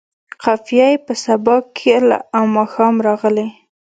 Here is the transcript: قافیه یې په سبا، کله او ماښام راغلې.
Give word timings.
قافیه 0.43 0.87
یې 0.93 0.97
په 1.05 1.13
سبا، 1.23 1.55
کله 1.77 2.17
او 2.35 2.43
ماښام 2.57 2.95
راغلې. 3.07 3.47